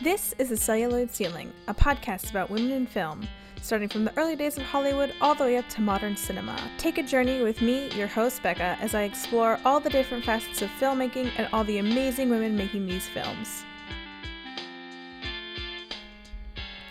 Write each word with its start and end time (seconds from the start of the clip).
This 0.00 0.32
is 0.38 0.48
The 0.48 0.56
Celluloid 0.56 1.12
Ceiling, 1.12 1.52
a 1.66 1.74
podcast 1.74 2.30
about 2.30 2.50
women 2.50 2.70
in 2.70 2.86
film, 2.86 3.26
starting 3.60 3.88
from 3.88 4.04
the 4.04 4.16
early 4.16 4.36
days 4.36 4.56
of 4.56 4.62
Hollywood 4.62 5.12
all 5.20 5.34
the 5.34 5.42
way 5.42 5.56
up 5.56 5.68
to 5.70 5.80
modern 5.80 6.16
cinema. 6.16 6.56
Take 6.78 6.98
a 6.98 7.02
journey 7.02 7.42
with 7.42 7.60
me, 7.60 7.90
your 7.90 8.06
host 8.06 8.40
Becca, 8.40 8.78
as 8.80 8.94
I 8.94 9.02
explore 9.02 9.58
all 9.64 9.80
the 9.80 9.90
different 9.90 10.24
facets 10.24 10.62
of 10.62 10.70
filmmaking 10.78 11.32
and 11.36 11.48
all 11.52 11.64
the 11.64 11.78
amazing 11.78 12.30
women 12.30 12.56
making 12.56 12.86
these 12.86 13.08
films. 13.08 13.64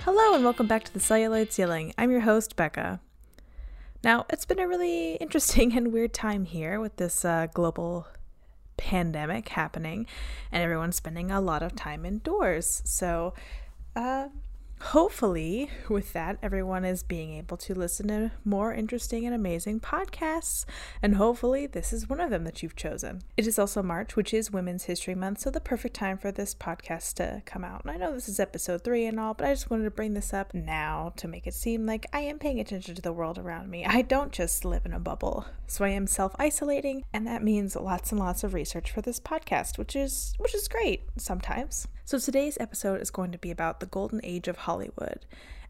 Hello, 0.03 0.35
and 0.35 0.43
welcome 0.43 0.67
back 0.67 0.83
to 0.83 0.93
The 0.93 0.99
Celluloid 0.99 1.53
Ceiling. 1.53 1.93
I'm 1.97 2.11
your 2.11 2.19
host, 2.19 2.57
Becca. 2.57 2.99
Now, 4.03 4.25
it's 4.29 4.43
been 4.43 4.59
a 4.59 4.67
really 4.67 5.13
interesting 5.13 5.71
and 5.77 5.93
weird 5.93 6.13
time 6.13 6.43
here 6.43 6.81
with 6.81 6.97
this 6.97 7.23
uh, 7.23 7.47
global 7.53 8.05
pandemic 8.77 9.49
happening 9.49 10.05
and 10.51 10.63
everyone's 10.63 10.95
spending 10.95 11.31
a 11.31 11.41
lot 11.41 11.63
of 11.63 11.75
time 11.75 12.05
indoors. 12.05 12.81
So, 12.85 13.33
uh, 13.95 14.29
hopefully, 14.79 15.69
with 15.89 16.13
that, 16.13 16.37
everyone 16.41 16.85
is 16.85 17.04
being 17.04 17.33
able 17.33 17.57
to 17.57 17.73
listen 17.73 18.07
to 18.07 18.31
more 18.45 18.73
interesting 18.73 19.25
and 19.25 19.33
amazing 19.33 19.79
podcasts, 19.79 20.65
and 21.01 21.15
hopefully, 21.15 21.65
this 21.65 21.91
is 21.91 22.09
one 22.09 22.19
of 22.19 22.29
them 22.29 22.43
that 22.43 22.61
you've 22.61 22.75
chosen. 22.75 23.21
It 23.35 23.47
is 23.47 23.59
also 23.59 23.82
March, 23.82 24.15
which 24.15 24.33
is 24.33 24.51
Women's 24.51 24.85
History 24.85 25.15
Month, 25.15 25.39
so 25.39 25.49
the 25.49 25.59
perfect 25.59 25.95
time 25.95 26.18
for 26.18 26.32
this 26.32 26.54
podcast 26.54 27.15
to 27.15 27.41
come 27.45 27.63
out. 27.63 27.82
And 27.83 27.91
I 27.91 27.97
know 27.97 28.13
this 28.13 28.29
is 28.29 28.39
episode 28.39 28.83
three 28.83 29.05
and 29.05 29.19
all, 29.19 29.33
but 29.33 29.47
I 29.47 29.54
just 29.54 29.69
wanted 29.69 29.85
to 29.85 29.91
bring 29.91 30.13
this 30.13 30.33
up 30.33 30.54
now 30.54 31.13
to 31.18 31.27
make 31.27 31.47
it 31.47 31.54
seem 31.54 31.85
like 31.85 32.05
I 32.13 32.21
am 32.21 32.39
paying 32.39 32.59
attention 32.59 32.95
to 32.95 33.02
the 33.02 33.13
world 33.13 33.38
around 33.38 33.69
me. 33.69 33.85
I 33.85 34.02
don't 34.02 34.31
just 34.31 34.66
live 34.66 34.85
in 34.85 34.94
a 34.94 34.99
bubble, 34.99 35.45
so 35.67 35.85
I 35.85 35.89
am 35.89 36.07
self 36.07 36.35
isolating, 36.39 37.03
and 37.13 37.25
that 37.27 37.44
means 37.44 37.75
lots 37.75 38.11
and 38.11 38.19
lots 38.19 38.44
of 38.44 38.53
research 38.53 38.91
for 38.91 39.02
this 39.02 39.19
podcast, 39.19 39.77
which 39.77 39.95
is 39.95 40.33
which 40.38 40.55
is 40.55 40.67
great 40.67 41.03
sometimes. 41.17 41.88
So 42.07 42.19
today's 42.19 42.57
episode 42.61 43.02
is 43.02 43.11
going 43.11 43.33
to 43.33 43.38
be 43.38 43.52
about 43.52 43.81
the 43.81 43.85
golden 43.85 44.21
age 44.23 44.47
of 44.47 44.59
Hollywood. 44.67 45.25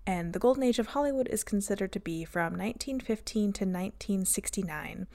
And 0.07 0.33
the 0.33 0.39
golden 0.39 0.63
age 0.63 0.79
of 0.79 0.87
Hollywood 0.87 1.27
is 1.27 1.43
considered 1.43 1.91
to 1.91 1.99
be 1.99 2.25
from 2.25 2.53
1915 2.53 3.53
to 3.53 3.65
1969. 3.65 5.05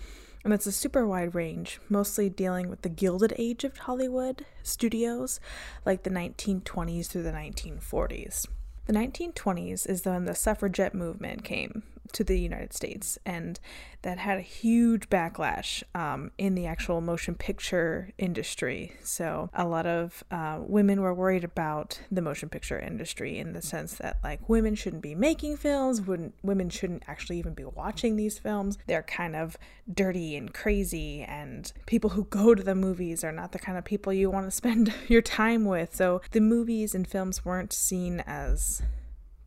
And 0.44 0.52
it's 0.52 0.66
a 0.66 0.72
super 0.72 1.05
wide 1.05 1.34
range, 1.34 1.80
mostly 1.89 2.28
dealing 2.28 2.69
with 2.69 2.83
the 2.83 2.89
Gilded 2.89 3.34
Age 3.39 3.64
of 3.64 3.77
Hollywood 3.78 4.47
studios, 4.62 5.41
like 5.84 6.05
the 6.05 6.11
1920s 6.11 7.08
through 7.08 7.24
the 7.24 7.33
1940s. 7.33 8.47
The 8.86 8.92
1920s 8.92 9.89
is 9.89 10.05
when 10.05 10.27
the 10.27 10.34
suffragette 10.36 10.94
movement 10.94 11.42
came 11.42 11.83
to 12.12 12.25
the 12.25 12.39
United 12.39 12.72
States, 12.72 13.19
and 13.25 13.58
that 14.03 14.19
had 14.19 14.39
a 14.39 14.42
huge 14.42 15.08
backlash 15.08 15.83
um, 15.95 16.33
in 16.36 16.55
the 16.55 16.67
actual 16.67 17.00
motion 17.00 17.34
picture 17.34 18.11
industry. 18.19 18.97
So, 19.03 19.50
a 19.55 19.64
lot 19.64 19.86
of 19.86 20.25
uh, 20.30 20.58
women 20.61 21.00
were 21.00 21.14
worried 21.14 21.45
about 21.45 22.00
the 22.11 22.20
motion 22.20 22.48
picture 22.48 22.78
industry 22.78 23.39
in 23.39 23.53
the 23.53 23.62
sense 23.62 23.95
that, 23.95 24.19
like, 24.25 24.48
women 24.48 24.75
shouldn't 24.75 25.03
be 25.03 25.14
making 25.14 25.56
films, 25.56 26.00
wouldn't, 26.00 26.34
women 26.42 26.69
shouldn't 26.69 27.05
actually 27.06 27.39
even 27.39 27.55
be 27.55 27.64
watching 27.64 28.17
these 28.17 28.39
films. 28.39 28.77
They're 28.86 29.03
kind 29.03 29.36
of 29.36 29.56
dirty 29.92 30.36
and 30.36 30.53
crazy, 30.53 31.23
and 31.23 31.73
people 31.86 32.11
who 32.11 32.25
go 32.25 32.55
to 32.55 32.62
the 32.62 32.75
movies 32.75 33.23
are 33.23 33.33
not 33.33 33.53
the 33.53 33.58
kind 33.58 33.78
of 33.78 33.84
people 33.84 34.12
you 34.12 34.30
want 34.30 34.47
to 34.47 34.50
spend 34.50 34.92
your 35.08 35.23
time 35.23 35.64
with. 35.64 35.95
So, 35.95 36.20
the 36.33 36.41
movies 36.41 36.95
and 36.95 37.06
films 37.06 37.45
weren't 37.45 37.73
seen 37.73 38.20
as 38.27 38.83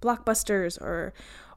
blockbusters 0.02 0.80
or 0.80 1.14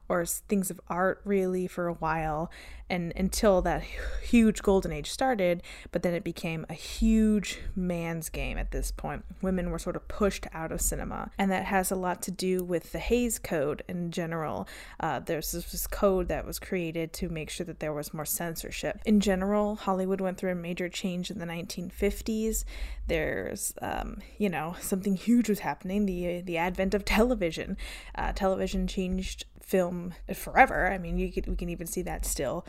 or 0.09 0.25
things 0.25 0.69
of 0.69 0.81
art 0.89 1.21
really 1.23 1.67
for 1.67 1.87
a 1.87 1.93
while 1.93 2.51
and 2.89 3.13
until 3.15 3.61
that 3.61 3.83
huge 4.23 4.61
golden 4.61 4.91
age 4.91 5.09
started 5.09 5.61
but 5.91 6.03
then 6.03 6.13
it 6.13 6.23
became 6.23 6.65
a 6.69 6.73
huge 6.73 7.59
man's 7.75 8.29
game 8.29 8.57
at 8.57 8.71
this 8.71 8.91
point. 8.91 9.23
Women 9.41 9.71
were 9.71 9.79
sort 9.79 9.95
of 9.95 10.07
pushed 10.07 10.47
out 10.53 10.71
of 10.71 10.81
cinema 10.81 11.31
and 11.37 11.51
that 11.51 11.65
has 11.65 11.91
a 11.91 11.95
lot 11.95 12.21
to 12.23 12.31
do 12.31 12.63
with 12.63 12.91
the 12.91 12.99
Hays 12.99 13.39
Code 13.39 13.83
in 13.87 14.11
general. 14.11 14.67
Uh, 14.99 15.19
there's 15.19 15.51
this 15.51 15.87
code 15.87 16.27
that 16.27 16.45
was 16.45 16.59
created 16.59 17.13
to 17.13 17.29
make 17.29 17.49
sure 17.49 17.65
that 17.65 17.79
there 17.79 17.93
was 17.93 18.13
more 18.13 18.25
censorship. 18.25 18.99
In 19.05 19.19
general 19.19 19.75
hollywood 19.75 20.21
went 20.21 20.37
through 20.37 20.51
a 20.51 20.55
major 20.55 20.89
change 20.89 21.31
in 21.31 21.39
the 21.39 21.45
1950s 21.45 22.65
there's 23.09 23.73
um, 23.81 24.19
you 24.37 24.49
know 24.49 24.75
something 24.79 25.15
huge 25.15 25.49
was 25.49 25.59
happening 25.59 26.05
the 26.05 26.41
the 26.41 26.57
advent 26.57 26.93
of 26.93 27.03
television. 27.03 27.75
Uh, 28.15 28.31
television 28.31 28.87
changed 28.87 29.45
film 29.59 30.13
forever. 30.33 30.91
I 30.91 30.97
mean, 30.97 31.19
you 31.19 31.31
could, 31.31 31.45
we 31.45 31.55
can 31.55 31.69
even 31.69 31.85
see 31.85 32.01
that 32.01 32.25
still 32.25 32.65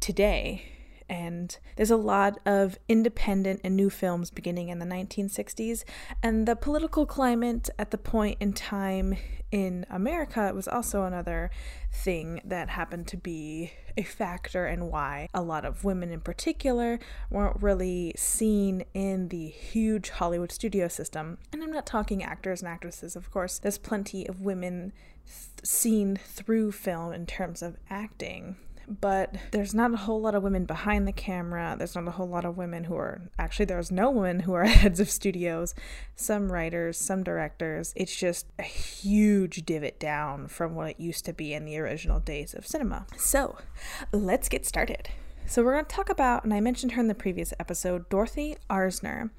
today. 0.00 0.64
And 1.08 1.56
there's 1.76 1.90
a 1.90 1.96
lot 1.96 2.40
of 2.44 2.78
independent 2.88 3.60
and 3.62 3.76
new 3.76 3.90
films 3.90 4.30
beginning 4.30 4.70
in 4.70 4.80
the 4.80 4.86
1960s. 4.86 5.84
And 6.22 6.48
the 6.48 6.56
political 6.56 7.06
climate 7.06 7.70
at 7.78 7.92
the 7.92 7.98
point 7.98 8.38
in 8.40 8.52
time 8.52 9.16
in 9.52 9.86
America 9.88 10.52
was 10.52 10.66
also 10.66 11.04
another 11.04 11.50
thing 11.92 12.40
that 12.44 12.68
happened 12.68 13.06
to 13.06 13.16
be 13.16 13.72
a 13.96 14.02
factor 14.02 14.66
in 14.66 14.90
why 14.90 15.28
a 15.32 15.40
lot 15.40 15.64
of 15.64 15.84
women 15.84 16.10
in 16.10 16.20
particular 16.20 16.98
weren't 17.30 17.62
really 17.62 18.12
seen 18.16 18.84
in 18.92 19.28
the 19.28 19.46
huge 19.46 20.10
Hollywood 20.10 20.52
studio 20.52 20.88
system. 20.88 21.38
And 21.52 21.62
I'm 21.62 21.70
not 21.70 21.86
talking 21.86 22.22
actors 22.22 22.60
and 22.60 22.68
actresses, 22.68 23.16
of 23.16 23.30
course, 23.30 23.58
there's 23.58 23.78
plenty 23.78 24.28
of 24.28 24.42
women 24.42 24.92
th- 25.24 25.64
seen 25.64 26.16
through 26.16 26.72
film 26.72 27.12
in 27.12 27.24
terms 27.26 27.62
of 27.62 27.76
acting 27.88 28.56
but 28.88 29.34
there's 29.50 29.74
not 29.74 29.92
a 29.92 29.96
whole 29.96 30.20
lot 30.20 30.34
of 30.34 30.42
women 30.42 30.64
behind 30.64 31.06
the 31.06 31.12
camera. 31.12 31.74
There's 31.76 31.94
not 31.94 32.06
a 32.06 32.12
whole 32.12 32.28
lot 32.28 32.44
of 32.44 32.56
women 32.56 32.84
who 32.84 32.96
are 32.96 33.22
actually, 33.38 33.66
there's 33.66 33.90
no 33.90 34.10
women 34.10 34.40
who 34.40 34.54
are 34.54 34.64
heads 34.66 35.00
of 35.00 35.10
studios, 35.10 35.74
some 36.14 36.52
writers, 36.52 36.96
some 36.96 37.22
directors. 37.22 37.92
It's 37.96 38.14
just 38.14 38.46
a 38.58 38.62
huge 38.62 39.64
divot 39.66 39.98
down 39.98 40.48
from 40.48 40.74
what 40.74 40.90
it 40.90 41.00
used 41.00 41.24
to 41.26 41.32
be 41.32 41.52
in 41.52 41.64
the 41.64 41.78
original 41.78 42.20
days 42.20 42.54
of 42.54 42.66
cinema. 42.66 43.06
So 43.16 43.58
let's 44.12 44.48
get 44.48 44.66
started. 44.66 45.08
So, 45.48 45.62
we're 45.62 45.74
going 45.74 45.84
to 45.84 45.94
talk 45.94 46.10
about, 46.10 46.42
and 46.42 46.52
I 46.52 46.60
mentioned 46.60 46.92
her 46.92 47.00
in 47.00 47.06
the 47.06 47.14
previous 47.14 47.54
episode, 47.60 48.08
Dorothy 48.08 48.56
Arzner. 48.68 49.30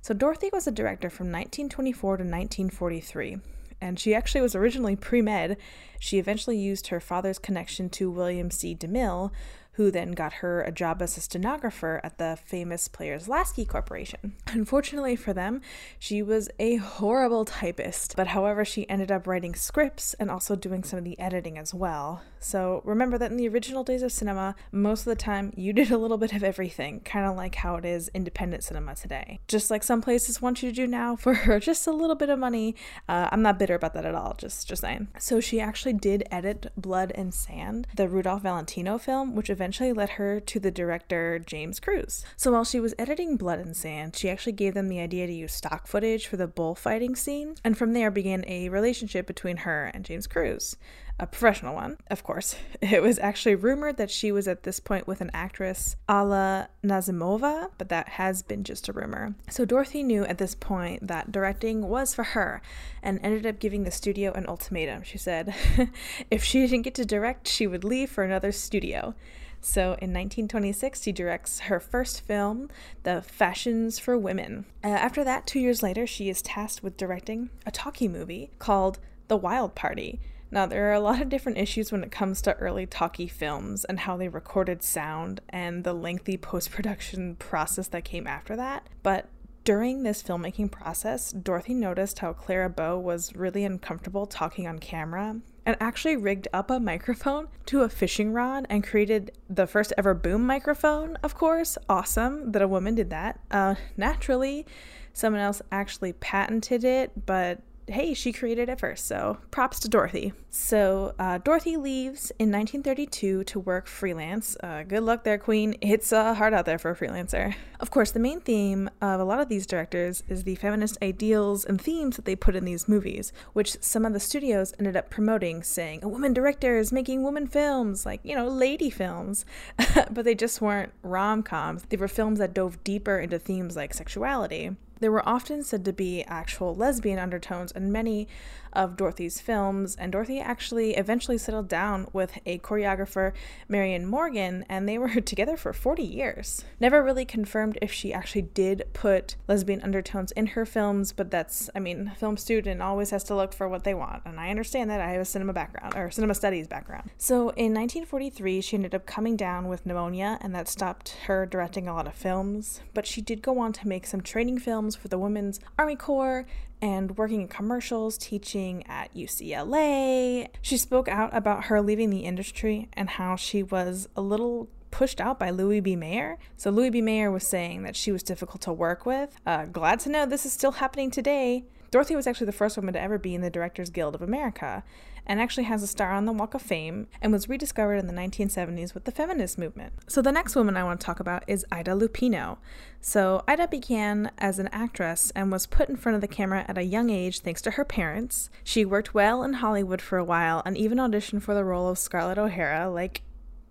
So, 0.00 0.14
Dorothy 0.14 0.48
was 0.52 0.68
a 0.68 0.70
director 0.70 1.10
from 1.10 1.26
1924 1.26 2.18
to 2.18 2.22
1943 2.22 3.38
and 3.80 3.98
she 3.98 4.14
actually 4.14 4.40
was 4.40 4.54
originally 4.54 4.96
pre 4.96 5.22
med. 5.22 5.56
She 5.98 6.18
eventually 6.18 6.58
used 6.58 6.88
her 6.88 7.00
father's 7.00 7.38
connection 7.38 7.88
to 7.90 8.10
William 8.10 8.50
C. 8.50 8.74
DeMille, 8.74 9.30
who 9.76 9.90
then 9.90 10.12
got 10.12 10.34
her 10.34 10.62
a 10.62 10.72
job 10.72 11.02
as 11.02 11.18
a 11.18 11.20
stenographer 11.20 12.00
at 12.02 12.16
the 12.16 12.38
famous 12.42 12.88
Players 12.88 13.28
Lasky 13.28 13.66
Corporation. 13.66 14.34
Unfortunately 14.46 15.16
for 15.16 15.34
them, 15.34 15.60
she 15.98 16.22
was 16.22 16.48
a 16.58 16.76
horrible 16.76 17.44
typist, 17.44 18.16
but 18.16 18.28
however, 18.28 18.64
she 18.64 18.88
ended 18.88 19.12
up 19.12 19.26
writing 19.26 19.54
scripts 19.54 20.14
and 20.14 20.30
also 20.30 20.56
doing 20.56 20.82
some 20.82 20.98
of 20.98 21.04
the 21.04 21.18
editing 21.20 21.58
as 21.58 21.74
well. 21.74 22.22
So 22.40 22.80
remember 22.84 23.18
that 23.18 23.30
in 23.30 23.36
the 23.36 23.48
original 23.48 23.84
days 23.84 24.02
of 24.02 24.12
cinema, 24.12 24.54
most 24.72 25.00
of 25.00 25.06
the 25.06 25.16
time 25.16 25.52
you 25.56 25.74
did 25.74 25.90
a 25.90 25.98
little 25.98 26.16
bit 26.16 26.32
of 26.32 26.42
everything, 26.42 27.00
kind 27.00 27.26
of 27.26 27.36
like 27.36 27.56
how 27.56 27.76
it 27.76 27.84
is 27.84 28.10
independent 28.14 28.64
cinema 28.64 28.94
today. 28.94 29.40
Just 29.46 29.70
like 29.70 29.82
some 29.82 30.00
places 30.00 30.40
want 30.40 30.62
you 30.62 30.70
to 30.70 30.74
do 30.74 30.86
now 30.86 31.16
for 31.16 31.58
just 31.60 31.86
a 31.86 31.92
little 31.92 32.16
bit 32.16 32.30
of 32.30 32.38
money. 32.38 32.76
Uh, 33.10 33.28
I'm 33.30 33.42
not 33.42 33.58
bitter 33.58 33.74
about 33.74 33.92
that 33.92 34.06
at 34.06 34.14
all, 34.14 34.34
just, 34.38 34.66
just 34.68 34.80
saying. 34.80 35.08
So 35.18 35.38
she 35.38 35.60
actually 35.60 35.94
did 35.94 36.24
edit 36.30 36.72
Blood 36.78 37.12
and 37.14 37.34
Sand, 37.34 37.88
the 37.94 38.08
Rudolph 38.08 38.42
Valentino 38.42 38.96
film, 38.96 39.34
which 39.34 39.50
eventually 39.50 39.65
eventually 39.66 39.92
led 39.92 40.10
her 40.10 40.38
to 40.38 40.60
the 40.60 40.70
director 40.70 41.40
James 41.40 41.80
Cruze. 41.80 42.24
So 42.36 42.52
while 42.52 42.62
she 42.62 42.78
was 42.78 42.94
editing 43.00 43.36
Blood 43.36 43.58
and 43.58 43.76
Sand, 43.76 44.14
she 44.14 44.30
actually 44.30 44.52
gave 44.52 44.74
them 44.74 44.88
the 44.88 45.00
idea 45.00 45.26
to 45.26 45.32
use 45.32 45.52
stock 45.52 45.88
footage 45.88 46.28
for 46.28 46.36
the 46.36 46.46
bullfighting 46.46 47.16
scene, 47.16 47.56
and 47.64 47.76
from 47.76 47.92
there 47.92 48.12
began 48.12 48.44
a 48.46 48.68
relationship 48.68 49.26
between 49.26 49.56
her 49.58 49.90
and 49.92 50.04
James 50.04 50.28
Cruze 50.28 50.76
a 51.18 51.26
professional 51.26 51.74
one, 51.74 51.96
of 52.10 52.22
course. 52.22 52.56
It 52.82 53.02
was 53.02 53.18
actually 53.18 53.54
rumored 53.54 53.96
that 53.96 54.10
she 54.10 54.30
was 54.30 54.46
at 54.46 54.62
this 54.62 54.80
point 54.80 55.06
with 55.06 55.20
an 55.20 55.30
actress, 55.34 55.96
Alla 56.08 56.68
Nazimova, 56.84 57.70
but 57.78 57.88
that 57.88 58.10
has 58.10 58.42
been 58.42 58.64
just 58.64 58.88
a 58.88 58.92
rumor. 58.92 59.34
So 59.50 59.64
Dorothy 59.64 60.02
knew 60.02 60.24
at 60.24 60.38
this 60.38 60.54
point 60.54 61.06
that 61.08 61.32
directing 61.32 61.88
was 61.88 62.14
for 62.14 62.22
her 62.22 62.62
and 63.02 63.18
ended 63.22 63.46
up 63.46 63.58
giving 63.58 63.84
the 63.84 63.90
studio 63.90 64.32
an 64.32 64.46
ultimatum. 64.46 65.02
She 65.02 65.18
said 65.18 65.54
if 66.30 66.44
she 66.44 66.66
didn't 66.66 66.82
get 66.82 66.94
to 66.94 67.04
direct, 67.04 67.48
she 67.48 67.66
would 67.66 67.84
leave 67.84 68.10
for 68.10 68.22
another 68.22 68.52
studio. 68.52 69.14
So 69.60 69.82
in 69.82 70.12
1926, 70.12 71.02
she 71.02 71.12
directs 71.12 71.60
her 71.60 71.80
first 71.80 72.20
film, 72.20 72.68
The 73.02 73.20
Fashions 73.22 73.98
for 73.98 74.16
Women. 74.16 74.66
Uh, 74.84 74.88
after 74.88 75.24
that, 75.24 75.46
two 75.46 75.58
years 75.58 75.82
later, 75.82 76.06
she 76.06 76.28
is 76.28 76.40
tasked 76.40 76.84
with 76.84 76.96
directing 76.96 77.50
a 77.64 77.72
talkie 77.72 78.06
movie 78.06 78.50
called 78.58 78.98
The 79.28 79.36
Wild 79.36 79.74
Party. 79.74 80.20
Now, 80.50 80.66
there 80.66 80.88
are 80.88 80.94
a 80.94 81.00
lot 81.00 81.20
of 81.20 81.28
different 81.28 81.58
issues 81.58 81.90
when 81.90 82.04
it 82.04 82.12
comes 82.12 82.40
to 82.42 82.54
early 82.54 82.86
talkie 82.86 83.28
films 83.28 83.84
and 83.84 84.00
how 84.00 84.16
they 84.16 84.28
recorded 84.28 84.82
sound 84.82 85.40
and 85.48 85.84
the 85.84 85.92
lengthy 85.92 86.36
post 86.36 86.70
production 86.70 87.36
process 87.36 87.88
that 87.88 88.04
came 88.04 88.26
after 88.26 88.56
that. 88.56 88.88
But 89.02 89.28
during 89.64 90.04
this 90.04 90.22
filmmaking 90.22 90.70
process, 90.70 91.32
Dorothy 91.32 91.74
noticed 91.74 92.20
how 92.20 92.32
Clara 92.32 92.70
Bow 92.70 92.98
was 92.98 93.34
really 93.34 93.64
uncomfortable 93.64 94.24
talking 94.24 94.68
on 94.68 94.78
camera 94.78 95.40
and 95.66 95.76
actually 95.80 96.16
rigged 96.16 96.46
up 96.52 96.70
a 96.70 96.78
microphone 96.78 97.48
to 97.66 97.82
a 97.82 97.88
fishing 97.88 98.32
rod 98.32 98.64
and 98.70 98.84
created 98.84 99.32
the 99.50 99.66
first 99.66 99.92
ever 99.98 100.14
boom 100.14 100.46
microphone, 100.46 101.16
of 101.16 101.34
course. 101.34 101.76
Awesome 101.88 102.52
that 102.52 102.62
a 102.62 102.68
woman 102.68 102.94
did 102.94 103.10
that. 103.10 103.40
Uh, 103.50 103.74
naturally, 103.96 104.64
someone 105.12 105.42
else 105.42 105.60
actually 105.72 106.12
patented 106.12 106.84
it, 106.84 107.26
but 107.26 107.60
hey, 107.88 108.14
she 108.14 108.32
created 108.32 108.68
it 108.68 108.80
first. 108.80 109.06
So 109.06 109.38
props 109.50 109.78
to 109.80 109.88
Dorothy. 109.88 110.32
So 110.50 111.14
uh, 111.18 111.38
Dorothy 111.38 111.76
leaves 111.76 112.30
in 112.38 112.50
1932 112.50 113.44
to 113.44 113.60
work 113.60 113.86
freelance. 113.86 114.56
Uh, 114.62 114.82
good 114.82 115.02
luck 115.02 115.24
there, 115.24 115.38
Queen. 115.38 115.76
It's 115.80 116.12
uh, 116.12 116.34
hard 116.34 116.54
out 116.54 116.66
there 116.66 116.78
for 116.78 116.90
a 116.90 116.96
freelancer. 116.96 117.54
Of 117.78 117.90
course, 117.90 118.10
the 118.10 118.20
main 118.20 118.40
theme 118.40 118.90
of 119.00 119.20
a 119.20 119.24
lot 119.24 119.40
of 119.40 119.48
these 119.48 119.66
directors 119.66 120.24
is 120.28 120.44
the 120.44 120.54
feminist 120.56 120.98
ideals 121.02 121.64
and 121.64 121.80
themes 121.80 122.16
that 122.16 122.24
they 122.24 122.34
put 122.34 122.56
in 122.56 122.64
these 122.64 122.88
movies, 122.88 123.32
which 123.52 123.76
some 123.82 124.04
of 124.04 124.12
the 124.12 124.20
studios 124.20 124.72
ended 124.78 124.96
up 124.96 125.10
promoting, 125.10 125.62
saying, 125.62 126.00
a 126.02 126.08
woman 126.08 126.32
director 126.32 126.78
is 126.78 126.90
making 126.92 127.22
woman 127.22 127.46
films, 127.46 128.06
like, 128.06 128.20
you 128.24 128.34
know, 128.34 128.48
lady 128.48 128.90
films. 128.90 129.44
but 130.10 130.24
they 130.24 130.34
just 130.34 130.60
weren't 130.60 130.92
rom 131.02 131.42
coms. 131.42 131.84
They 131.88 131.96
were 131.96 132.08
films 132.08 132.38
that 132.38 132.54
dove 132.54 132.82
deeper 132.82 133.18
into 133.18 133.38
themes 133.38 133.76
like 133.76 133.94
sexuality. 133.94 134.70
There 135.00 135.12
were 135.12 135.28
often 135.28 135.62
said 135.62 135.84
to 135.84 135.92
be 135.92 136.24
actual 136.24 136.74
lesbian 136.74 137.18
undertones 137.18 137.72
and 137.72 137.92
many 137.92 138.28
of 138.76 138.96
Dorothy's 138.96 139.40
films, 139.40 139.96
and 139.96 140.12
Dorothy 140.12 140.38
actually 140.38 140.94
eventually 140.94 141.38
settled 141.38 141.66
down 141.66 142.06
with 142.12 142.38
a 142.44 142.58
choreographer, 142.58 143.32
Marion 143.68 144.06
Morgan, 144.06 144.64
and 144.68 144.88
they 144.88 144.98
were 144.98 145.20
together 145.20 145.56
for 145.56 145.72
40 145.72 146.02
years. 146.02 146.64
Never 146.78 147.02
really 147.02 147.24
confirmed 147.24 147.78
if 147.80 147.90
she 147.90 148.12
actually 148.12 148.42
did 148.42 148.84
put 148.92 149.36
lesbian 149.48 149.80
undertones 149.80 150.30
in 150.32 150.48
her 150.48 150.66
films, 150.66 151.12
but 151.12 151.30
that's, 151.30 151.70
I 151.74 151.80
mean, 151.80 152.12
film 152.16 152.36
student 152.36 152.82
always 152.82 153.10
has 153.10 153.24
to 153.24 153.34
look 153.34 153.54
for 153.54 153.68
what 153.68 153.84
they 153.84 153.94
want, 153.94 154.22
and 154.26 154.38
I 154.38 154.50
understand 154.50 154.90
that 154.90 155.00
I 155.00 155.10
have 155.10 155.22
a 155.22 155.24
cinema 155.24 155.54
background, 155.54 155.94
or 155.96 156.10
cinema 156.10 156.34
studies 156.34 156.68
background. 156.68 157.10
So 157.16 157.50
in 157.50 157.72
1943, 157.72 158.60
she 158.60 158.76
ended 158.76 158.94
up 158.94 159.06
coming 159.06 159.36
down 159.36 159.68
with 159.68 159.86
pneumonia, 159.86 160.38
and 160.42 160.54
that 160.54 160.68
stopped 160.68 161.16
her 161.26 161.46
directing 161.46 161.88
a 161.88 161.94
lot 161.94 162.06
of 162.06 162.14
films, 162.14 162.82
but 162.92 163.06
she 163.06 163.22
did 163.22 163.40
go 163.40 163.58
on 163.58 163.72
to 163.72 163.88
make 163.88 164.06
some 164.06 164.20
training 164.20 164.58
films 164.58 164.94
for 164.94 165.08
the 165.08 165.18
Women's 165.18 165.60
Army 165.78 165.96
Corps 165.96 166.46
and 166.80 167.16
working 167.16 167.42
in 167.42 167.48
commercials, 167.48 168.18
teaching 168.18 168.86
at 168.86 169.14
UCLA. 169.14 170.48
She 170.62 170.76
spoke 170.76 171.08
out 171.08 171.34
about 171.34 171.64
her 171.64 171.80
leaving 171.80 172.10
the 172.10 172.20
industry 172.20 172.88
and 172.92 173.10
how 173.10 173.36
she 173.36 173.62
was 173.62 174.08
a 174.16 174.20
little 174.20 174.68
pushed 174.90 175.20
out 175.20 175.38
by 175.38 175.50
Louis 175.50 175.80
B. 175.80 175.94
Mayer. 175.94 176.38
So 176.56 176.70
Louis 176.70 176.90
B. 176.90 177.02
Mayer 177.02 177.30
was 177.30 177.46
saying 177.46 177.82
that 177.82 177.96
she 177.96 178.12
was 178.12 178.22
difficult 178.22 178.62
to 178.62 178.72
work 178.72 179.04
with. 179.04 179.36
Uh, 179.44 179.66
glad 179.66 180.00
to 180.00 180.08
know 180.08 180.24
this 180.24 180.46
is 180.46 180.52
still 180.52 180.72
happening 180.72 181.10
today. 181.10 181.64
Dorothy 181.90 182.16
was 182.16 182.26
actually 182.26 182.46
the 182.46 182.52
first 182.52 182.76
woman 182.76 182.94
to 182.94 183.00
ever 183.00 183.18
be 183.18 183.34
in 183.34 183.40
the 183.40 183.50
Directors 183.50 183.90
Guild 183.90 184.14
of 184.14 184.22
America 184.22 184.82
and 185.26 185.40
actually 185.40 185.64
has 185.64 185.82
a 185.82 185.86
star 185.86 186.12
on 186.12 186.24
the 186.24 186.32
Walk 186.32 186.54
of 186.54 186.62
Fame 186.62 187.08
and 187.20 187.32
was 187.32 187.48
rediscovered 187.48 187.98
in 187.98 188.06
the 188.06 188.12
1970s 188.12 188.94
with 188.94 189.04
the 189.04 189.10
feminist 189.10 189.58
movement. 189.58 189.92
So 190.06 190.22
the 190.22 190.32
next 190.32 190.54
woman 190.54 190.76
I 190.76 190.84
want 190.84 191.00
to 191.00 191.04
talk 191.04 191.18
about 191.20 191.42
is 191.48 191.66
Ida 191.72 191.92
Lupino. 191.92 192.58
So 193.00 193.42
Ida 193.48 193.68
began 193.68 194.30
as 194.38 194.58
an 194.58 194.68
actress 194.68 195.32
and 195.34 195.50
was 195.50 195.66
put 195.66 195.88
in 195.88 195.96
front 195.96 196.14
of 196.14 196.20
the 196.20 196.28
camera 196.28 196.64
at 196.68 196.78
a 196.78 196.84
young 196.84 197.10
age 197.10 197.40
thanks 197.40 197.62
to 197.62 197.72
her 197.72 197.84
parents. 197.84 198.50
She 198.62 198.84
worked 198.84 199.14
well 199.14 199.42
in 199.42 199.54
Hollywood 199.54 200.00
for 200.00 200.18
a 200.18 200.24
while 200.24 200.62
and 200.64 200.76
even 200.76 200.98
auditioned 200.98 201.42
for 201.42 201.54
the 201.54 201.64
role 201.64 201.88
of 201.88 201.98
Scarlett 201.98 202.38
O'Hara 202.38 202.88
like 202.88 203.22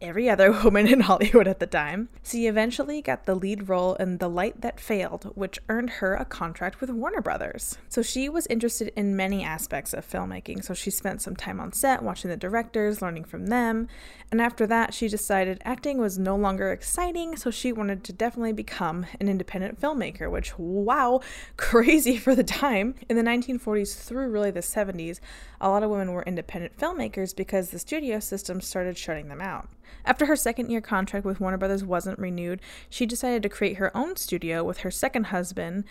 every 0.06 0.30
other 0.30 0.52
woman 0.64 0.88
in 0.88 1.02
Hollywood 1.02 1.48
at 1.48 1.60
the 1.60 1.68
time. 1.68 2.10
She 2.24 2.48
eventually 2.48 3.02
got 3.02 3.26
the 3.26 3.36
lead 3.36 3.70
role 3.70 3.96
in 3.96 4.18
The 4.20 4.30
Light 4.30 4.62
That 4.62 4.80
Failed, 4.80 5.32
which 5.36 5.60
earned 5.70 5.90
her 5.90 6.16
a 6.16 6.26
contract 6.26 6.82
with 6.82 6.90
Warner 6.90 7.22
Brothers. 7.22 7.78
So 7.90 8.02
she 8.02 8.30
was 8.30 8.48
interested 8.48 8.92
in 8.96 9.16
many 9.16 9.44
aspects 9.44 9.94
of 9.94 10.10
filmmaking, 10.10 10.64
so 10.64 10.74
she 10.74 10.92
spent 10.92 11.22
some 11.22 11.36
time 11.36 11.60
on 11.60 11.74
set 11.74 12.04
watching 12.04 12.30
the 12.30 12.38
directors, 12.38 13.02
learning 13.02 13.26
from 13.26 13.48
them, 13.48 13.88
and 14.32 14.42
after 14.42 14.68
that 14.68 14.94
she 14.94 15.08
decided 15.08 15.62
acting 15.64 15.98
was 15.98 16.18
no 16.18 16.36
longer 16.36 16.72
exciting, 16.72 17.36
so 17.36 17.52
she 17.52 17.72
wanted 17.72 18.04
to 18.04 18.14
definitely 18.14 18.54
become 18.54 19.06
an 19.20 19.30
independent 19.30 19.80
filmmaker, 19.80 20.30
which 20.30 20.58
wow, 20.58 21.22
crazy 21.58 22.18
for 22.18 22.36
the 22.36 22.44
time. 22.44 22.96
In 23.10 23.16
the 23.16 23.24
1940s 23.24 23.96
through 23.96 24.30
really 24.30 24.52
the 24.52 24.60
70s, 24.62 25.20
a 25.62 25.70
lot 25.70 25.84
of 25.84 25.90
women 25.90 26.12
were 26.12 26.24
independent 26.24 26.78
filmmakers 26.78 27.36
because 27.36 27.70
the 27.70 27.80
studio 27.80 28.20
system 28.20 28.62
started 28.62 28.98
shutting 28.98 29.30
them 29.30 29.42
out. 29.42 29.70
After 30.06 30.26
her 30.26 30.36
second 30.36 30.70
year 30.70 30.82
contract 30.82 31.26
with 31.26 31.40
Warner 31.40 31.58
Brothers 31.58 31.84
wasn't 31.84 32.20
renewed, 32.20 32.62
she 32.90 33.06
decided 33.06 33.44
to 33.44 33.50
create 33.50 33.78
her 33.78 33.96
own 33.96 34.16
studio 34.16 34.64
with 34.64 34.80
her 34.80 34.92
second 34.92 35.26
husband, 35.28 35.86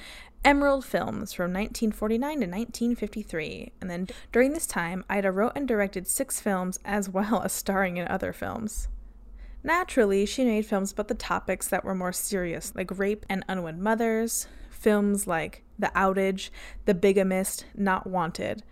Emerald 0.44 0.85
Films, 0.85 1.32
from 1.32 1.52
1949 1.52 2.20
to 2.20 2.46
1953. 2.46 3.73
And 3.81 3.91
then 3.91 4.08
during 4.32 4.52
this 4.52 4.67
time, 4.67 5.05
Ida 5.08 5.31
wrote 5.32 5.52
and 5.55 5.67
directed 5.67 6.06
six 6.06 6.41
films 6.41 6.79
as 6.85 7.08
well 7.08 7.43
as 7.43 7.52
starring 7.52 7.96
in 7.96 8.06
other 8.08 8.32
films. 8.32 8.88
Naturally, 9.62 10.26
she 10.26 10.44
made 10.44 10.67
films 10.67 10.93
about 10.93 11.08
the 11.08 11.14
topics 11.14 11.67
that 11.69 11.85
were 11.85 11.94
more 11.94 12.12
serious, 12.12 12.73
like 12.75 12.99
rape 12.99 13.25
and 13.31 13.44
unwed 13.49 13.79
mothers, 13.79 14.46
films 14.69 15.26
like 15.26 15.62
The 15.79 15.91
Outrage, 15.94 16.52
The 16.85 16.93
Bigamist, 16.93 17.64
Not 17.75 18.06
Wanted. 18.06 18.62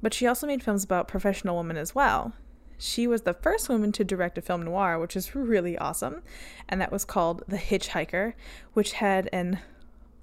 But 0.00 0.14
she 0.14 0.28
also 0.28 0.46
made 0.46 0.62
films 0.62 0.84
about 0.84 1.08
professional 1.08 1.56
women 1.56 1.76
as 1.76 1.92
well. 1.92 2.32
She 2.78 3.08
was 3.08 3.22
the 3.22 3.34
first 3.34 3.68
woman 3.68 3.90
to 3.92 4.04
direct 4.04 4.38
a 4.38 4.42
film 4.42 4.62
noir, 4.62 5.00
which 5.00 5.16
is 5.16 5.34
really 5.34 5.76
awesome, 5.76 6.22
and 6.68 6.80
that 6.80 6.92
was 6.92 7.04
called 7.04 7.42
The 7.48 7.58
Hitchhiker, 7.58 8.34
which 8.72 8.92
had 8.92 9.28
an 9.32 9.58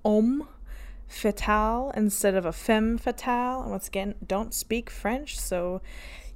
homme 0.04 0.48
fatale 1.07 1.92
instead 1.96 2.34
of 2.34 2.46
a 2.46 2.54
femme 2.54 2.98
fatale. 2.98 3.62
And 3.62 3.72
once 3.72 3.90
again, 3.90 4.16
don't 4.25 4.54
speak 4.54 4.90
French, 4.90 5.38
so 5.38 5.81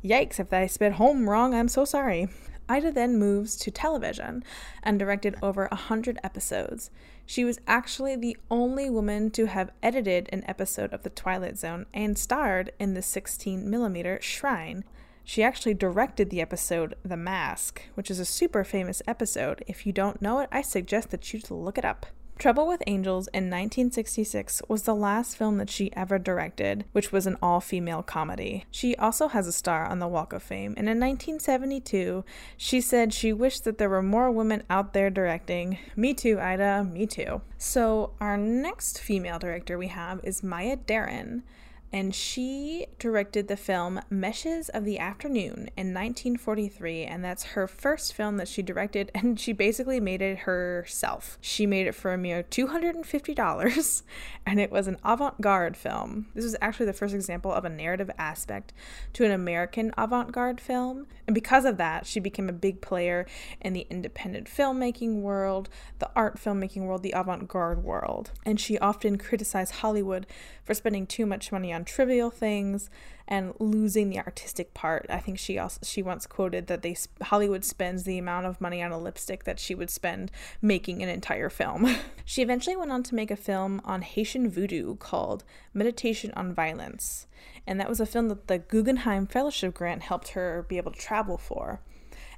yikes, 0.03 0.39
if 0.39 0.51
I 0.51 0.67
spelled 0.67 0.93
home 0.93 1.29
wrong, 1.29 1.53
I'm 1.53 1.69
so 1.69 1.85
sorry. 1.85 2.27
Ida 2.67 2.91
then 2.91 3.17
moves 3.17 3.55
to 3.57 3.71
television 3.71 4.43
and 4.83 4.99
directed 4.99 5.35
over 5.41 5.67
a 5.71 5.75
hundred 5.75 6.19
episodes. 6.23 6.91
She 7.25 7.43
was 7.43 7.59
actually 7.65 8.15
the 8.15 8.37
only 8.51 8.89
woman 8.89 9.31
to 9.31 9.47
have 9.47 9.71
edited 9.81 10.29
an 10.31 10.43
episode 10.47 10.93
of 10.93 11.03
The 11.03 11.09
Twilight 11.09 11.57
Zone 11.57 11.87
and 11.93 12.17
starred 12.17 12.71
in 12.77 12.93
the 12.93 12.99
16mm 12.99 14.21
Shrine. 14.21 14.83
She 15.29 15.43
actually 15.43 15.75
directed 15.75 16.31
the 16.31 16.41
episode 16.41 16.95
The 17.05 17.15
Mask, 17.15 17.83
which 17.93 18.09
is 18.09 18.17
a 18.17 18.25
super 18.25 18.63
famous 18.63 19.03
episode. 19.05 19.63
If 19.67 19.85
you 19.85 19.93
don't 19.93 20.23
know 20.23 20.39
it, 20.39 20.49
I 20.51 20.63
suggest 20.63 21.11
that 21.11 21.31
you 21.31 21.39
look 21.51 21.77
it 21.77 21.85
up. 21.85 22.07
Trouble 22.39 22.67
with 22.67 22.81
Angels 22.87 23.27
in 23.27 23.43
1966 23.43 24.63
was 24.67 24.81
the 24.81 24.95
last 24.95 25.37
film 25.37 25.59
that 25.59 25.69
she 25.69 25.95
ever 25.95 26.17
directed, 26.17 26.85
which 26.93 27.11
was 27.11 27.27
an 27.27 27.37
all 27.43 27.59
female 27.61 28.01
comedy. 28.01 28.65
She 28.71 28.95
also 28.95 29.27
has 29.27 29.45
a 29.45 29.51
star 29.51 29.85
on 29.85 29.99
the 29.99 30.07
Walk 30.07 30.33
of 30.33 30.41
Fame, 30.41 30.73
and 30.75 30.89
in 30.89 30.99
1972, 30.99 32.25
she 32.57 32.81
said 32.81 33.13
she 33.13 33.31
wished 33.31 33.65
that 33.65 33.77
there 33.77 33.87
were 33.87 34.01
more 34.01 34.31
women 34.31 34.63
out 34.67 34.93
there 34.93 35.11
directing. 35.11 35.77
Me 35.95 36.15
too, 36.15 36.39
Ida, 36.39 36.85
me 36.85 37.05
too. 37.05 37.41
So, 37.59 38.13
our 38.19 38.35
next 38.35 38.99
female 38.99 39.37
director 39.37 39.77
we 39.77 39.89
have 39.89 40.21
is 40.23 40.41
Maya 40.41 40.77
Deren 40.77 41.43
and 41.91 42.13
she 42.13 42.85
directed 42.99 43.47
the 43.47 43.57
film 43.57 43.99
Meshes 44.09 44.69
of 44.69 44.85
the 44.85 44.99
Afternoon 44.99 45.69
in 45.75 45.93
1943, 45.93 47.03
and 47.03 47.23
that's 47.23 47.43
her 47.43 47.67
first 47.67 48.13
film 48.13 48.37
that 48.37 48.47
she 48.47 48.61
directed, 48.61 49.11
and 49.15 49.39
she 49.39 49.53
basically 49.53 49.99
made 49.99 50.21
it 50.21 50.39
herself. 50.39 51.37
She 51.41 51.65
made 51.65 51.87
it 51.87 51.95
for 51.95 52.13
a 52.13 52.17
mere 52.17 52.43
$250, 52.43 54.01
and 54.45 54.59
it 54.59 54.71
was 54.71 54.87
an 54.87 54.97
avant 55.03 55.41
garde 55.41 55.75
film. 55.75 56.27
This 56.35 56.43
was 56.43 56.55
actually 56.61 56.85
the 56.85 56.93
first 56.93 57.15
example 57.15 57.51
of 57.51 57.65
a 57.65 57.69
narrative 57.69 58.11
aspect 58.17 58.73
to 59.13 59.25
an 59.25 59.31
American 59.31 59.91
avant 59.97 60.31
garde 60.31 60.61
film, 60.61 61.07
and 61.27 61.33
because 61.33 61.65
of 61.65 61.77
that, 61.77 62.05
she 62.05 62.19
became 62.19 62.49
a 62.49 62.53
big 62.53 62.81
player 62.81 63.25
in 63.61 63.73
the 63.73 63.87
independent 63.89 64.47
filmmaking 64.47 65.21
world, 65.21 65.69
the 65.97 66.09
art 66.15 66.37
filmmaking 66.37 66.85
world, 66.85 67.01
the 67.01 67.13
avant 67.13 67.47
garde 67.47 67.83
world, 67.83 68.31
and 68.45 68.59
she 68.59 68.77
often 68.77 69.17
criticized 69.17 69.75
Hollywood 69.75 70.27
for 70.63 70.73
spending 70.75 71.07
too 71.07 71.25
much 71.25 71.51
money 71.51 71.73
on 71.73 71.78
trivial 71.85 72.29
things 72.29 72.89
and 73.27 73.53
losing 73.59 74.09
the 74.09 74.19
artistic 74.19 74.73
part. 74.73 75.05
I 75.07 75.19
think 75.19 75.37
she 75.37 75.59
also 75.59 75.79
she 75.83 76.01
once 76.01 76.25
quoted 76.25 76.67
that 76.67 76.81
they 76.81 76.95
Hollywood 77.21 77.63
spends 77.63 78.03
the 78.03 78.17
amount 78.17 78.47
of 78.47 78.59
money 78.59 78.81
on 78.81 78.91
a 78.91 78.99
lipstick 78.99 79.43
that 79.43 79.59
she 79.59 79.75
would 79.75 79.91
spend 79.91 80.31
making 80.61 81.03
an 81.03 81.09
entire 81.09 81.49
film. 81.49 81.95
she 82.25 82.41
eventually 82.41 82.75
went 82.75 82.91
on 82.91 83.03
to 83.03 83.15
make 83.15 83.29
a 83.31 83.35
film 83.35 83.81
on 83.85 84.01
Haitian 84.01 84.49
voodoo 84.49 84.95
called 84.95 85.43
Meditation 85.73 86.33
on 86.35 86.53
Violence, 86.53 87.27
and 87.67 87.79
that 87.79 87.89
was 87.89 87.99
a 87.99 88.05
film 88.05 88.29
that 88.29 88.47
the 88.47 88.57
Guggenheim 88.57 89.27
Fellowship 89.27 89.75
grant 89.75 90.01
helped 90.01 90.29
her 90.29 90.65
be 90.67 90.77
able 90.77 90.91
to 90.91 90.99
travel 90.99 91.37
for. 91.37 91.81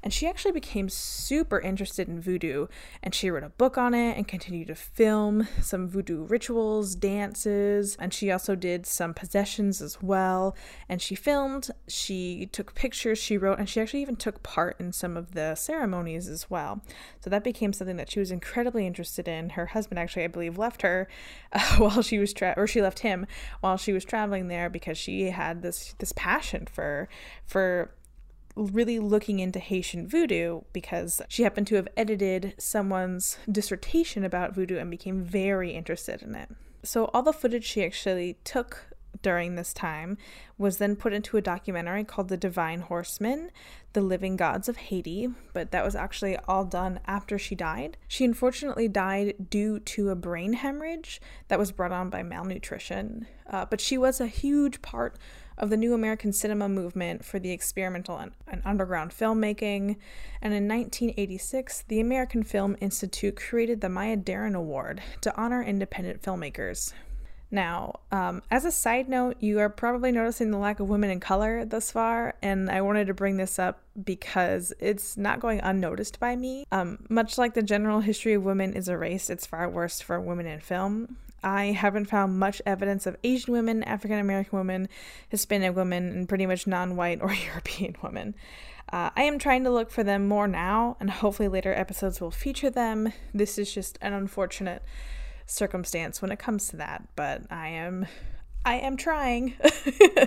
And 0.03 0.11
she 0.11 0.27
actually 0.27 0.51
became 0.51 0.89
super 0.89 1.59
interested 1.59 2.07
in 2.07 2.21
voodoo 2.21 2.67
and 3.03 3.13
she 3.13 3.29
wrote 3.29 3.43
a 3.43 3.49
book 3.49 3.77
on 3.77 3.93
it 3.93 4.17
and 4.17 4.27
continued 4.27 4.67
to 4.67 4.75
film 4.75 5.47
some 5.61 5.87
voodoo 5.87 6.23
rituals, 6.25 6.95
dances, 6.95 7.95
and 7.99 8.13
she 8.13 8.31
also 8.31 8.55
did 8.55 8.85
some 8.85 9.13
possessions 9.13 9.81
as 9.81 10.01
well. 10.01 10.55
And 10.89 11.01
she 11.01 11.15
filmed, 11.15 11.69
she 11.87 12.47
took 12.51 12.73
pictures, 12.73 13.19
she 13.19 13.37
wrote, 13.37 13.59
and 13.59 13.69
she 13.69 13.79
actually 13.79 14.01
even 14.01 14.15
took 14.15 14.41
part 14.41 14.79
in 14.79 14.91
some 14.91 15.17
of 15.17 15.33
the 15.33 15.55
ceremonies 15.55 16.27
as 16.27 16.49
well. 16.49 16.81
So 17.19 17.29
that 17.29 17.43
became 17.43 17.73
something 17.73 17.97
that 17.97 18.11
she 18.11 18.19
was 18.19 18.31
incredibly 18.31 18.87
interested 18.87 19.27
in. 19.27 19.51
Her 19.51 19.67
husband 19.67 19.99
actually, 19.99 20.23
I 20.23 20.27
believe, 20.27 20.57
left 20.57 20.81
her 20.81 21.07
uh, 21.53 21.59
while 21.77 22.01
she 22.01 22.17
was 22.17 22.33
tra- 22.33 22.55
or 22.57 22.65
she 22.65 22.81
left 22.81 22.99
him 22.99 23.27
while 23.59 23.77
she 23.77 23.93
was 23.93 24.03
traveling 24.03 24.47
there 24.47 24.69
because 24.69 24.97
she 24.97 25.29
had 25.29 25.61
this 25.61 25.93
this 25.99 26.13
passion 26.15 26.67
for 26.71 27.07
for 27.45 27.91
really 28.55 28.99
looking 28.99 29.39
into 29.39 29.59
Haitian 29.59 30.07
voodoo 30.07 30.61
because 30.73 31.21
she 31.27 31.43
happened 31.43 31.67
to 31.67 31.75
have 31.75 31.87
edited 31.95 32.53
someone's 32.57 33.37
dissertation 33.51 34.23
about 34.23 34.55
voodoo 34.55 34.77
and 34.77 34.91
became 34.91 35.23
very 35.23 35.71
interested 35.71 36.21
in 36.21 36.35
it. 36.35 36.49
So, 36.83 37.05
all 37.13 37.21
the 37.21 37.33
footage 37.33 37.63
she 37.63 37.85
actually 37.85 38.37
took 38.43 38.91
during 39.21 39.55
this 39.55 39.73
time 39.73 40.17
was 40.57 40.77
then 40.77 40.95
put 40.95 41.13
into 41.13 41.37
a 41.37 41.41
documentary 41.41 42.03
called 42.03 42.29
The 42.29 42.37
Divine 42.37 42.81
Horsemen 42.81 43.51
The 43.93 44.01
Living 44.01 44.35
Gods 44.35 44.69
of 44.69 44.77
Haiti, 44.77 45.29
but 45.53 45.71
that 45.71 45.83
was 45.83 45.95
actually 45.95 46.37
all 46.47 46.65
done 46.65 46.99
after 47.05 47.37
she 47.37 47.55
died. 47.55 47.97
She 48.07 48.25
unfortunately 48.25 48.87
died 48.87 49.49
due 49.49 49.79
to 49.79 50.09
a 50.09 50.15
brain 50.15 50.53
hemorrhage 50.53 51.21
that 51.47 51.59
was 51.59 51.71
brought 51.71 51.91
on 51.91 52.09
by 52.09 52.23
malnutrition, 52.23 53.27
uh, 53.47 53.65
but 53.65 53.81
she 53.81 53.97
was 53.97 54.19
a 54.19 54.27
huge 54.27 54.81
part 54.81 55.17
of 55.57 55.69
the 55.69 55.77
new 55.77 55.93
American 55.93 56.33
cinema 56.33 56.67
movement 56.67 57.23
for 57.23 57.39
the 57.39 57.51
experimental 57.51 58.17
and, 58.17 58.31
and, 58.47 58.61
underground 58.65 59.11
filmmaking. 59.11 59.97
And 60.41 60.53
in 60.53 60.67
1986, 60.67 61.83
the 61.87 61.99
American 61.99 62.43
Film 62.43 62.75
Institute 62.81 63.35
created 63.35 63.81
the 63.81 63.89
Maya 63.89 64.17
Deren 64.17 64.55
Award 64.55 65.01
to 65.21 65.35
honor 65.35 65.61
independent 65.63 66.21
filmmakers. 66.21 66.93
Now, 67.53 67.99
um, 68.13 68.41
as 68.49 68.63
a 68.63 68.71
side 68.71 69.09
note, 69.09 69.35
you 69.41 69.59
are 69.59 69.67
probably 69.67 70.13
noticing 70.13 70.51
the 70.51 70.57
lack 70.57 70.79
of 70.79 70.87
women 70.87 71.09
in 71.09 71.19
color 71.19 71.65
thus 71.65 71.91
far, 71.91 72.35
and 72.41 72.71
I 72.71 72.79
wanted 72.79 73.07
to 73.07 73.13
bring 73.13 73.35
this 73.35 73.59
up 73.59 73.81
because 74.01 74.71
it's 74.79 75.17
not 75.17 75.41
going 75.41 75.59
unnoticed 75.59 76.17
by 76.17 76.37
me. 76.37 76.65
Um, 76.71 77.05
much 77.09 77.37
like 77.37 77.53
the 77.53 77.61
general 77.61 77.99
history 77.99 78.33
of 78.33 78.43
women 78.43 78.73
is 78.73 78.87
erased, 78.87 79.29
it's 79.29 79.45
far 79.45 79.69
worse 79.69 79.99
for 79.99 80.17
women 80.19 80.45
in 80.45 80.61
film. 80.61 81.17
I 81.43 81.65
haven't 81.65 82.05
found 82.05 82.39
much 82.39 82.61
evidence 82.65 83.05
of 83.05 83.17
Asian 83.23 83.51
women, 83.51 83.83
African 83.83 84.19
American 84.19 84.57
women, 84.57 84.87
Hispanic 85.27 85.75
women, 85.75 86.09
and 86.09 86.29
pretty 86.29 86.45
much 86.45 86.67
non 86.67 86.95
white 86.95 87.21
or 87.21 87.33
European 87.47 87.97
women. 88.01 88.33
Uh, 88.93 89.09
I 89.15 89.23
am 89.23 89.39
trying 89.39 89.65
to 89.65 89.71
look 89.71 89.91
for 89.91 90.03
them 90.03 90.27
more 90.27 90.47
now, 90.47 90.95
and 91.01 91.09
hopefully 91.09 91.49
later 91.49 91.73
episodes 91.73 92.21
will 92.21 92.31
feature 92.31 92.69
them. 92.69 93.11
This 93.33 93.57
is 93.57 93.73
just 93.73 93.97
an 94.01 94.13
unfortunate 94.13 94.83
circumstance 95.45 96.21
when 96.21 96.31
it 96.31 96.39
comes 96.39 96.67
to 96.69 96.77
that, 96.77 97.07
but 97.15 97.43
I 97.49 97.69
am 97.69 98.05
I 98.63 98.75
am 98.75 98.95
trying. 98.95 99.55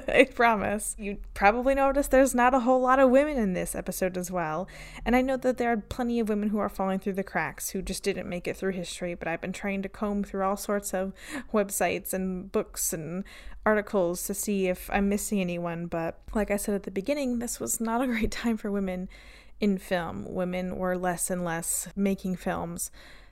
I 0.08 0.26
promise. 0.34 0.96
You 0.98 1.18
probably 1.34 1.76
noticed 1.76 2.10
there's 2.10 2.34
not 2.34 2.52
a 2.52 2.60
whole 2.60 2.80
lot 2.80 2.98
of 2.98 3.10
women 3.10 3.36
in 3.36 3.52
this 3.52 3.76
episode 3.76 4.16
as 4.16 4.28
well. 4.28 4.66
And 5.04 5.14
I 5.14 5.20
know 5.20 5.36
that 5.36 5.56
there 5.56 5.70
are 5.70 5.76
plenty 5.76 6.18
of 6.18 6.28
women 6.28 6.48
who 6.48 6.58
are 6.58 6.68
falling 6.68 6.98
through 6.98 7.12
the 7.12 7.22
cracks 7.22 7.70
who 7.70 7.80
just 7.80 8.02
didn't 8.02 8.28
make 8.28 8.48
it 8.48 8.56
through 8.56 8.72
history, 8.72 9.14
but 9.14 9.28
I've 9.28 9.40
been 9.40 9.52
trying 9.52 9.82
to 9.82 9.88
comb 9.88 10.24
through 10.24 10.42
all 10.42 10.56
sorts 10.56 10.92
of 10.92 11.12
websites 11.52 12.12
and 12.12 12.50
books 12.50 12.92
and 12.92 13.22
articles 13.64 14.24
to 14.24 14.34
see 14.34 14.66
if 14.66 14.90
I'm 14.92 15.08
missing 15.08 15.40
anyone. 15.40 15.86
But 15.86 16.18
like 16.34 16.50
I 16.50 16.56
said 16.56 16.74
at 16.74 16.82
the 16.82 16.90
beginning, 16.90 17.38
this 17.38 17.60
was 17.60 17.80
not 17.80 18.02
a 18.02 18.08
great 18.08 18.30
time 18.32 18.56
for 18.56 18.68
women 18.68 19.08
in 19.60 19.78
film. 19.78 20.26
Women 20.28 20.76
were 20.76 20.98
less 20.98 21.30
and 21.30 21.44
less 21.44 21.86
making 21.94 22.34
films. 22.34 22.90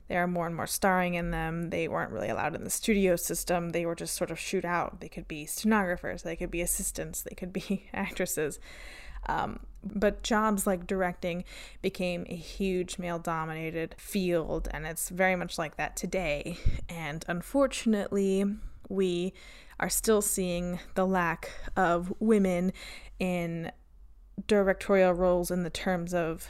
There 0.09 0.23
are 0.23 0.27
more 0.27 0.47
and 0.47 0.55
more 0.55 0.67
starring 0.67 1.15
in 1.15 1.31
them. 1.31 1.71
They 1.71 1.89
weren't 1.89 2.13
really 2.13 2.29
allowed 2.29 2.55
in 2.55 2.65
the 2.65 2.71
studio 2.71 3.17
system. 3.17 3.71
They 3.71 3.87
were 3.87 3.95
just 3.95 4.15
sort 4.15 4.31
of 4.31 4.39
shoot 4.39 4.65
out. 4.65 5.01
They 5.01 5.09
could 5.09 5.29
be 5.29 5.47
stenographers, 5.47 6.23
they 6.23 6.37
could 6.37 6.51
be 6.51 6.61
assistants, 6.61 7.23
they 7.23 7.35
could 7.35 7.53
be 7.53 7.89
actresses. 7.95 8.59
Um, 9.27 9.61
but 9.85 10.23
jobs 10.23 10.67
like 10.67 10.87
directing 10.87 11.45
became 11.81 12.27
a 12.29 12.37
huge 12.37 12.99
male 12.99 13.19
dominated 13.19 13.95
field, 13.99 14.69
and 14.73 14.87
it's 14.87 15.09
very 15.09 15.37
much 15.37 15.59
like 15.59 15.77
that 15.77 15.97
today. 15.97 16.59
And 16.89 17.25
unfortunately, 17.29 18.45
we 18.89 19.33
are 19.81 19.89
still 19.89 20.23
seeing 20.23 20.79
the 20.95 21.07
lack 21.07 21.51
of 21.77 22.13
women 22.21 22.73
in 23.19 23.73
directorial 24.47 25.13
roles 25.13 25.51
in 25.51 25.63
the 25.63 25.71
terms 25.71 26.15
of 26.15 26.49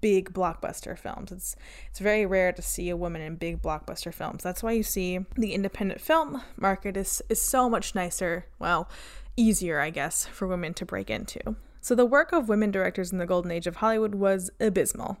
big 0.00 0.32
blockbuster 0.32 0.98
films. 0.98 1.32
It's 1.32 1.56
it's 1.90 1.98
very 1.98 2.26
rare 2.26 2.52
to 2.52 2.62
see 2.62 2.90
a 2.90 2.96
woman 2.96 3.22
in 3.22 3.36
big 3.36 3.62
blockbuster 3.62 4.12
films. 4.12 4.42
That's 4.42 4.62
why 4.62 4.72
you 4.72 4.82
see 4.82 5.20
the 5.36 5.54
independent 5.54 6.00
film 6.00 6.42
market 6.56 6.96
is 6.96 7.22
is 7.28 7.40
so 7.42 7.68
much 7.68 7.94
nicer, 7.94 8.46
well, 8.58 8.88
easier, 9.36 9.80
I 9.80 9.90
guess, 9.90 10.26
for 10.26 10.46
women 10.46 10.74
to 10.74 10.86
break 10.86 11.10
into. 11.10 11.56
So 11.80 11.94
the 11.94 12.06
work 12.06 12.32
of 12.32 12.48
women 12.48 12.70
directors 12.70 13.12
in 13.12 13.18
the 13.18 13.26
golden 13.26 13.50
age 13.50 13.66
of 13.66 13.76
Hollywood 13.76 14.14
was 14.14 14.50
abysmal, 14.60 15.18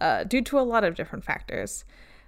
uh, 0.00 0.24
due 0.24 0.42
to 0.42 0.58
a 0.58 0.60
lot 0.60 0.84
of 0.84 0.94
different 0.94 1.24
factors. 1.24 1.84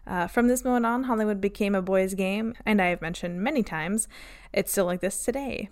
Uh, 0.06 0.26
from 0.26 0.48
this 0.48 0.64
moment 0.64 0.86
on, 0.86 1.04
Hollywood 1.04 1.40
became 1.40 1.74
a 1.74 1.82
boys' 1.82 2.14
game, 2.14 2.54
and 2.66 2.80
I 2.80 2.86
have 2.86 3.00
mentioned 3.00 3.42
many 3.42 3.62
times, 3.62 4.06
it's 4.52 4.70
still 4.70 4.84
like 4.84 5.00
this 5.00 5.24
today. 5.24 5.70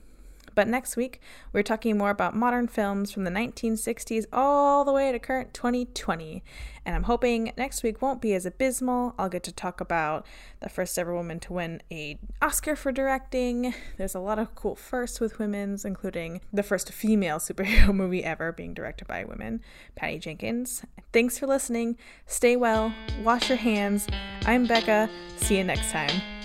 But 0.55 0.69
next 0.69 0.97
week, 0.97 1.21
we're 1.53 1.63
talking 1.63 1.97
more 1.97 2.11
about 2.11 2.37
modern 2.37 2.69
films 2.69 3.11
from 3.11 3.25
the 3.25 3.31
1960s 3.31 4.27
all 4.33 4.85
the 4.85 4.93
way 4.93 5.13
to 5.13 5.19
current 5.19 5.55
2020. 5.55 6.43
And 6.85 6.97
I'm 6.97 7.05
hoping 7.05 7.53
next 7.57 7.83
week 7.83 8.03
won't 8.03 8.21
be 8.21 8.35
as 8.35 8.45
abysmal. 8.45 9.15
I'll 9.19 9.29
get 9.29 9.45
to 9.45 9.53
talk 9.53 9.81
about 9.81 10.27
the 10.61 10.69
first 10.69 10.99
ever 10.99 11.15
woman 11.15 11.39
to 11.41 11.53
win 11.53 11.81
a 11.91 12.19
Oscar 12.41 12.75
for 12.75 12.91
directing. 12.91 13.75
There's 13.99 14.15
a 14.15 14.21
lot 14.21 14.39
of 14.39 14.55
cool 14.55 14.75
firsts 14.75 15.21
with 15.21 15.39
women's, 15.39 15.85
including 15.85 16.41
the 16.53 16.63
first 16.63 16.93
female 16.93 17.39
superhero 17.39 17.95
movie 17.95 18.25
ever 18.25 18.53
being 18.53 18.75
directed 18.75 19.07
by 19.07 19.21
a 19.21 19.27
woman, 19.27 19.61
Patty 19.95 20.19
Jenkins. 20.19 20.85
Thanks 21.13 21.39
for 21.39 21.47
listening. 21.47 21.97
Stay 22.27 22.57
well. 22.57 22.93
Wash 23.23 23.49
your 23.49 23.59
hands. 23.59 24.09
I'm 24.45 24.67
Becca. 24.67 25.09
See 25.37 25.59
you 25.59 25.65
next 25.65 25.91
time. 25.93 26.42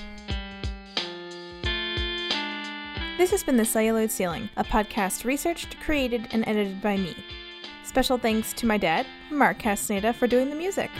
This 3.17 3.31
has 3.31 3.43
been 3.43 3.57
The 3.57 3.65
Celluloid 3.65 4.11
Ceiling, 4.11 4.47
a 4.57 4.63
podcast 4.63 5.25
researched, 5.25 5.79
created, 5.79 6.27
and 6.29 6.47
edited 6.47 6.79
by 6.83 6.97
me. 6.97 7.15
Special 7.83 8.19
thanks 8.19 8.53
to 8.53 8.67
my 8.67 8.77
dad, 8.77 9.07
Mark 9.31 9.57
Castaneda, 9.57 10.13
for 10.13 10.27
doing 10.27 10.51
the 10.51 10.55
music. 10.55 10.91